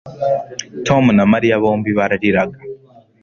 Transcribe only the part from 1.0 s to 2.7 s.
na Mariya bombi barariraga